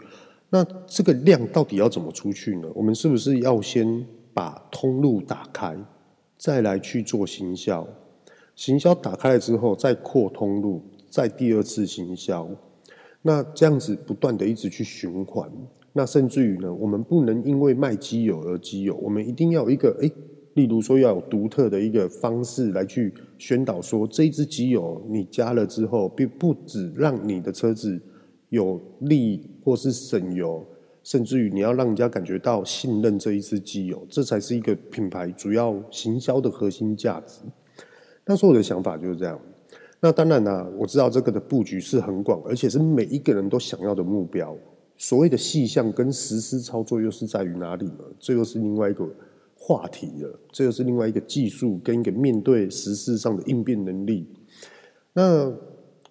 [0.50, 2.68] 那这个量到底要怎么出去呢？
[2.74, 4.04] 我们是不是要先
[4.34, 5.78] 把通路打开，
[6.36, 7.88] 再来去做行销？
[8.56, 12.50] 行销打开了之后，再扩通路，再第二次行销。
[13.22, 15.48] 那这样子不断的一直去循环。
[15.92, 20.12] 那甚至于呢，我们不能因为卖机油而机油，我们一定要一个诶。
[20.56, 28.00] 例如说，要有独特的一个方式来去宣导说，这一支机油你加了之后，并不只让你的车子
[28.50, 30.64] 有利或是省油，
[31.02, 37.42] 甚至于你要让人家感觉到信任这一支机油，这才是一个品牌主要行销的核心价值。
[38.26, 39.40] 那时候我的想法就是这样。
[40.00, 44.56] 那当然啦，我知道这个的布局是很广，而且是每一个人都想要的目标。
[44.98, 48.04] 所谓的细项跟实施操作又是在于哪里呢？
[48.20, 49.10] 这又是另外一个。
[49.66, 54.28] 话题了，这又是另外一个技术跟一个面对时事上的应变能力。
[55.14, 55.50] 那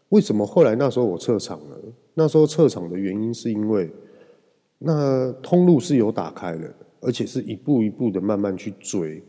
[0.09, 1.77] 为什么后来那时候我撤场了？
[2.15, 3.91] 那时候撤场的原因是因为
[4.79, 9.23] 那通路是有打开的，而且是一步一步的慢慢去追。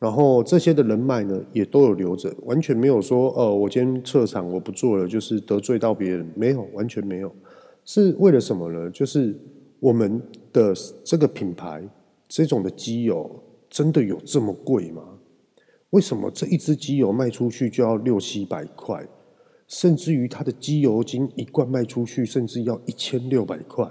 [0.00, 7.32] 然后这些的人脉呢，也都有留着，完全没有说哦，我今天撤场我不做了，就是得罪到别人，没有，完全没有。
[7.84, 8.90] 是为了什么呢？
[8.90, 9.38] 就是
[9.78, 10.20] 我们
[10.52, 11.88] 的这个品牌。
[12.28, 15.02] 这种的机油真的有这么贵吗？
[15.90, 19.06] 为什么这一支机油卖出去就要六七百块，
[19.68, 23.88] 甚至于它的机油精一罐卖出去甚至要一千六百块？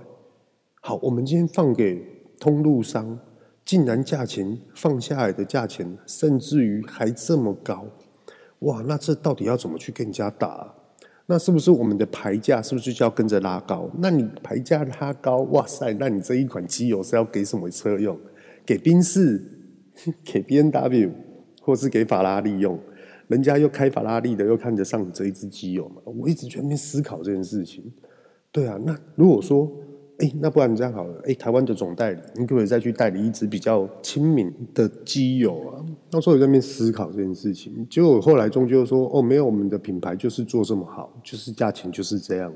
[0.81, 2.05] 好，我们今天放给
[2.39, 3.17] 通路商，
[3.63, 7.85] 竟然价钱放下来的价钱，甚至于还这么高，
[8.59, 8.81] 哇！
[8.81, 10.75] 那这到底要怎么去跟人家打？
[11.25, 13.89] 那是不是我们的牌价是不是就要跟着拉高？
[13.97, 15.93] 那你牌价拉高，哇塞！
[15.93, 18.19] 那你这一款机油是要给什么车用？
[18.65, 19.41] 给宾士、
[20.23, 21.11] 给 B N W，
[21.61, 22.77] 或是给法拉利用，
[23.27, 26.01] 人家又开法拉利的，又看得上你这一支机油嘛？
[26.05, 27.83] 我一直全面思考这件事情。
[28.51, 29.71] 对啊，那如果说，
[30.19, 35.83] 哎，那不然你这样好了，哎，台湾的总代理，你可不可以再去代理一支比较亲民的机油啊？
[36.11, 42.53] 那时候我在那边思考这件事情，结果后来终究说，哦，没有，我们的品牌就是做这么好，就是价钱就是这样。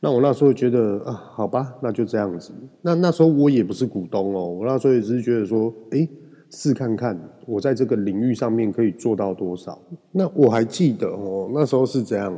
[0.00, 2.52] 那我那时候觉得啊，好吧，那就这样子。
[2.82, 6.06] 那那时候我也不是股东哦，我那时候也只是觉得说，诶，
[6.50, 9.80] 试看看我在这个领域上面可以做到多少。
[10.10, 12.36] 那我还记得哦，那时候是这样，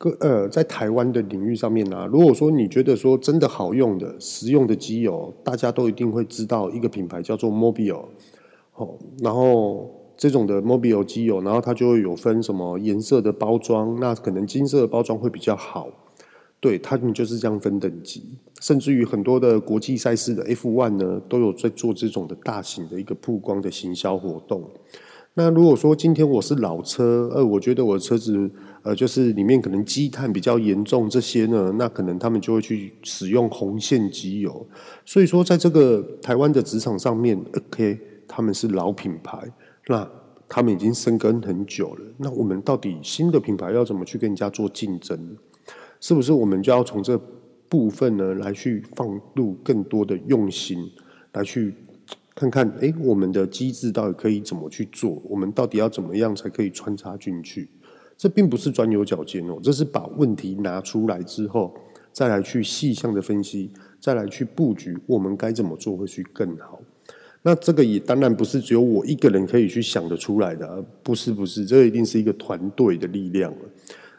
[0.00, 8.06] 个呃，在台湾的领域上面啊，如果说你觉得说真的好用的、实用的机油，大家都一定会知道一个品牌叫做 Mobile。
[9.22, 15.90] 然后这种的 Mobile 机油，然后它就会有分什么颜色的包装，那可能金色的包装会比较好。
[16.60, 18.22] 对，他们就是这样分等级，
[18.62, 24.64] 甚至于很多的国际赛事的 F1 呢，都有在做这种的大型的一个曝光的行销活动。
[25.40, 28.50] 那如果说今天我是老车，呃，我觉得我的车子，
[28.82, 34.66] 呃，就是里面可能积碳比较严重这些呢，那可能他们就会去使用红线机油。
[35.06, 37.98] 所以说，在这个台湾的职场上面，OK，
[38.28, 39.38] 他们是老品牌，
[39.86, 40.06] 那
[40.46, 42.04] 他们已经深耕很久了。
[42.18, 45.18] 那我们到底新的品牌要怎么去跟人家做竞争？
[46.00, 47.18] 是不是我们就要从这
[47.66, 50.90] 部分呢，来去放入更多的用心，
[51.32, 51.74] 来去
[52.40, 55.20] 看看，哎，我们的机制到底可以怎么去做？
[55.28, 57.68] 我们到底要怎么样才可以穿插进去？
[58.16, 61.74] 这并不是钻牛角尖哦，这是把问题拿出来之后，
[62.12, 66.80] 再来去细项的分析，再来去布局，我们该怎么做会去更好？
[67.42, 73.58] 那这个也当然不是只有我一个人可以去想得出来的，不是不是，这一定是一个团队的力量了。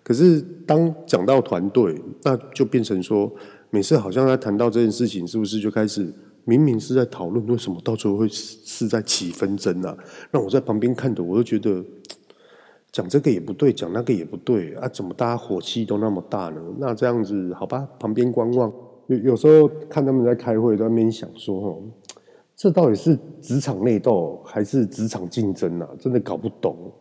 [0.04, 3.32] 可是，当讲到团队，那就变成说，
[3.72, 6.12] 每次好像在谈到这件事情，是不是就开始
[6.46, 9.96] 明明是在讨论，为什么到最后会是在起纷争啊？
[10.32, 11.84] 那我在旁边看着，我就觉得
[12.92, 16.62] 讲这个也不对，讲那个也不对啊，怎么大家火气都那么大呢？
[16.78, 18.72] 那这样子，好吧，旁边观望。
[19.08, 21.82] 有有时候看他们在开会，在那边想说，哦，
[22.56, 25.90] 这到底是职场内斗还是职场竞争啊？
[26.00, 26.92] 真的搞不懂。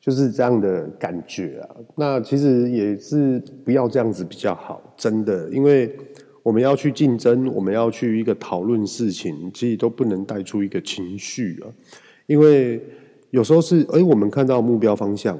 [0.00, 5.96] 就是这样的感觉啊，那其实也是不要这样子比较好，真的，因为
[6.42, 11.70] 我们要去竞争，我们要去一个讨论事情，其实都不能带出一个情绪啊，
[12.26, 12.82] 因为
[13.30, 15.38] 有时候是，哎，我们看到目标方向，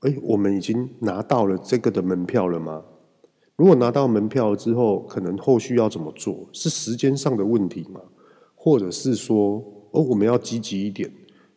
[0.00, 2.82] 哎，我们已经拿到了这个的门票了吗？
[3.56, 6.48] 如果拿到门票之后，可能后续要怎么做？
[6.52, 8.00] 是时间上的问题吗？
[8.54, 9.62] 或者是说，
[9.92, 11.10] 哦，我们要积极一点？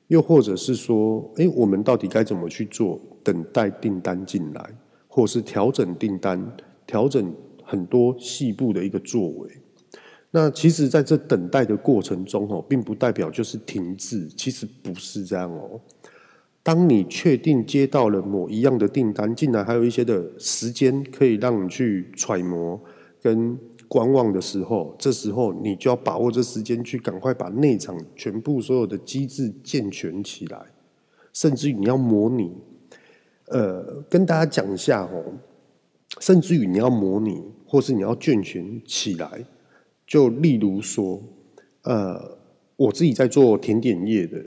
[0.07, 2.99] 又或者是说，哎，我们到底该怎么去做？
[3.23, 4.69] 等待订单进来，
[5.07, 6.55] 或是调整订单，
[6.85, 7.33] 调整
[7.67, 9.51] 很多细部的一个作为。
[10.31, 15.79] 那其实在这等待的过程中哦，并不代表就是停滞，其实不是这样哦。
[16.63, 22.77] 当你确定接到了某一样的订单，竟然还有一些的时间可以让你去揣摩
[23.21, 23.57] 跟
[23.87, 30.59] 观望的时候，这时候你就要把握这时间去赶快把内场全部所有的机制健全起来，
[31.31, 32.51] 甚至于你要模拟，
[33.45, 35.23] 呃，跟大家讲一下哦，
[36.19, 39.45] 甚至于你要模拟，或是你要健全起来，
[40.07, 41.21] 就例如说，
[41.83, 42.37] 呃，
[42.77, 44.41] 我自己在做甜点业的。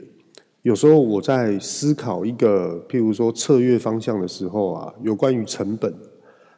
[0.63, 5.91] 有时候我在思考一个，譬如说策略方向的时候啊，有关于成本，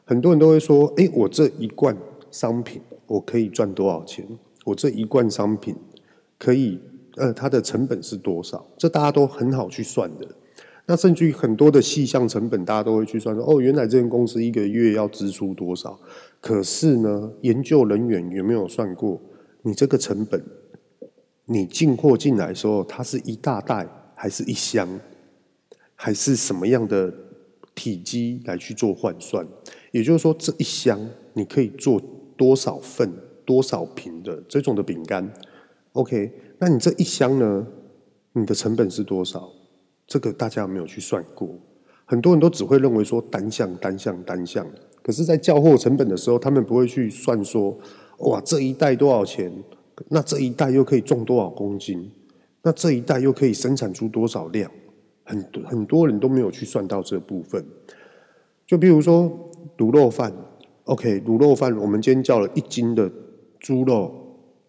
[0.03, 1.97] 很多人都会说：“诶，我这一罐
[2.29, 4.27] 商品我可以赚多少钱？
[4.65, 5.73] 我这一罐商品
[6.37, 6.79] 可以，
[7.15, 10.27] 呃，它的成本是多少？”这大家都很好去算的。
[10.85, 15.97] 那甚至于很多的细项成本，大家都会去算说：“哦，原来这间公司一个月要支出多少？”
[16.43, 19.17] 可是呢，研究人员有没有算过
[19.61, 20.43] 你这个成本？
[21.45, 24.99] 你进货进来时候，它是一大袋还是一箱，
[25.95, 27.13] 还是什么样的
[27.73, 29.47] 体积来去做换算？
[29.93, 30.99] 也就是说，这一箱
[31.31, 32.01] 你可以做
[32.35, 33.09] 多少份、
[33.45, 35.33] 多少瓶的这种的饼干
[35.93, 36.29] ？OK，
[36.59, 37.65] 那你这一箱呢？
[38.33, 39.49] 你的成本是多少？
[40.05, 41.57] 这个大家有没有去算过？
[42.03, 44.67] 很多人都只会认为说单项、单项、单项，
[45.03, 47.77] 可是，在交货成本的时候，他们不会去算说，
[48.19, 49.51] 哇，这一袋多少钱？
[50.07, 52.09] 那这一袋又可以重多少公斤？
[52.61, 54.71] 那这一袋又可以生产出多少量？
[55.25, 57.65] 很多很多人都没有去算到这部分。
[58.65, 59.29] 就比如说
[59.77, 60.33] 卤肉饭
[60.85, 63.11] ，OK，卤肉饭我们今天叫了一斤的
[63.59, 64.13] 猪肉，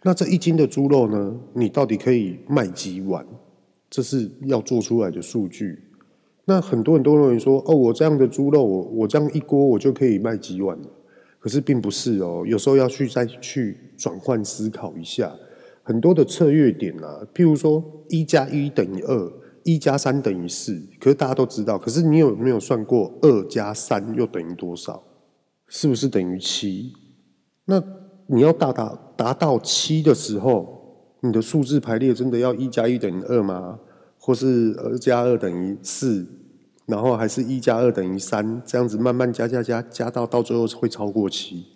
[0.03, 3.24] 那这一斤的猪肉呢，你到底可以卖几碗？
[3.89, 5.78] 这是要做出来的数据。
[6.47, 10.79] 那很多人都认为说，哦，我这样的猪肉，我我这样一锅我就可以卖几碗。
[11.39, 15.31] 可是并不是哦，有时候要去再去转换思考一下
[15.83, 19.33] 很多的策略点啊，譬如说一加一等于二，
[19.63, 25.03] 一加三等于四，可是大家都知道，可是你有没有算过二加三又等于多少？
[25.69, 26.93] 是不是等于七？
[27.67, 27.83] 那
[28.27, 30.67] 你要达达达到七的时候，
[31.21, 33.79] 你的数字排列真的要一加一等于二吗？
[34.27, 36.27] 或是二加二等于四？
[36.87, 41.66] 然后还是一加二等于三，这样子慢慢加加加加到到最后会超过七，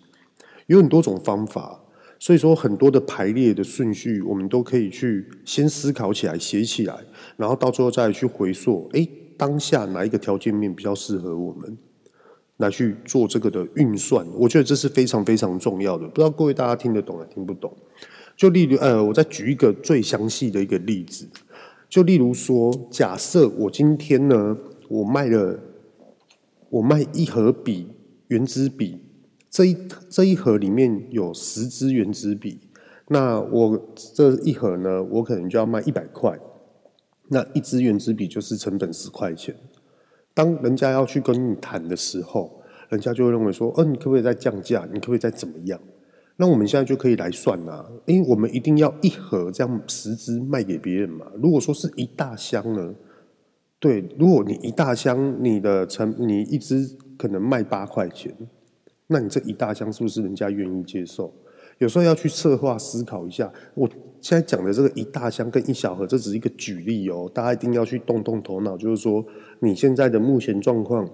[0.65, 1.79] 有很多种方法，
[2.17, 6.95] 所以说很多的排列的顺序，我们都可以去先思考起来，写起来，
[7.37, 11.77] 然后到最后再去回溯，哎，当下哪一个条件面比较适合我们
[12.57, 14.25] 来去做这个的运算？
[14.35, 17.71] 我觉得这是非常非常重要的，不知道各位大家听得懂还听不懂？
[18.35, 21.27] 就例如，呃，我再举一个最详细的一个例子，
[21.89, 24.55] 就例如说，假设我今天呢。
[24.89, 25.59] 我卖了，
[26.71, 27.89] 我卖一盒笔，
[28.29, 28.97] 原子笔，
[29.51, 29.77] 这一
[30.09, 32.59] 这一盒里面有十支原子笔，
[33.09, 36.39] 那我这一盒呢，我可能就要卖一百块，
[37.27, 39.55] 那一支原子笔就是成本十块钱。
[40.33, 44.89] 当人家要去跟你谈的时候，人家就会认为说，哦，你可不可以再降价？
[44.91, 45.79] 你可不可以再怎么样？
[46.41, 51.25] 那我们现在就可以来算啊，因为我们一定要一盒这样十支卖给别人嘛。
[51.35, 52.95] 如果说是一大箱呢？
[53.77, 58.33] 对，如果你一大箱，你的成你一支可能卖八块钱，
[59.07, 61.33] 那你这一大箱是不是人家愿意接受？
[61.79, 63.51] 有时候要去策划思考一下。
[63.73, 63.89] 我
[64.21, 69.25] 现在讲的这个一大箱跟一小盒，这只是一个举例哦，大家一定要去动动头脑，就是说
[69.59, 71.05] 你现在的目前状况，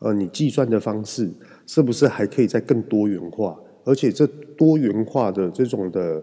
[0.00, 1.30] 呃，你计算的方式
[1.64, 3.56] 是不是还可以再更多元化？
[3.84, 6.22] 而且这多元化的这种的。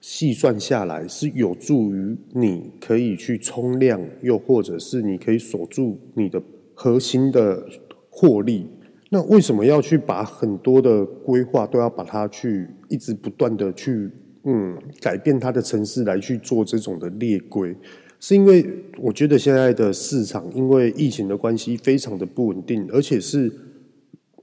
[0.00, 6.40] 细算下来是有助于你可以去冲量，又或者是你可以锁住你的
[6.72, 7.66] 核心的
[8.08, 8.68] 获利。
[9.10, 14.08] 那为什么要去把很多的规划都要把它去一直不断的去
[14.44, 17.74] 嗯改变它的城市来去做这种的列规？
[18.20, 18.64] 是因为
[18.98, 23.50] 我觉得现在的市场因为疫情的关系非常的不稳定，而且是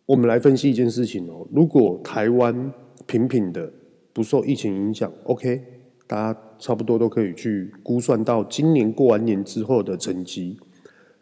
[0.05, 2.73] 我们来分析一件事情哦，如果台湾
[3.05, 3.71] 平平的。
[4.15, 5.61] 不受疫情影响，OK，
[6.07, 10.57] 大家差不多都可以去估算到今年过完年之后的成绩。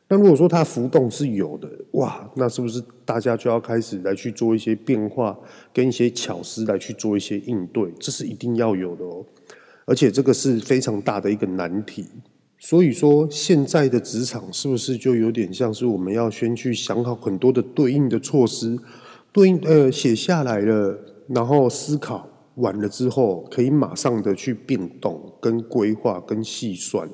[0.08, 5.36] 那如果说它浮动是有的，哇，那是不是大家就要开始来去做一些变化，
[5.74, 7.92] 跟一些巧思来去做一些应对？
[8.00, 9.26] 这是一定要有的哦。
[9.86, 12.06] 而且这个是非常大的一个难题。
[12.66, 18.80] 所以说，现在的职场是不是就有点像是我们要先去想好很多的对应的措施，
[19.34, 20.98] 对应呃写下来了，
[21.28, 22.30] 然后思考。
[22.56, 27.10] 完了之后，可以马上的去变动、跟规划、跟细算。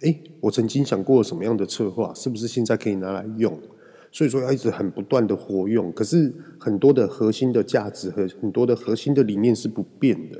[0.00, 3.58] 诶，我曾经想过什么样的策划，是不是现在可以拿来用？
[4.12, 5.90] 所以说要一直很不断的活用。
[5.92, 6.30] 可是
[6.60, 10.38] 很多的核心的价值和很多的核心的理念是不变的。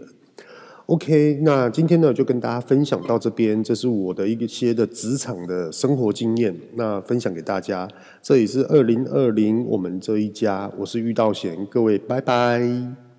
[0.87, 7.89] OK，那今天呢就跟大家分享到这边，这是我的一些的职场的生活经验，那分享给大家。
[8.21, 13.14] 这里是二零二零我们这一家，我是玉道贤，各位拜拜。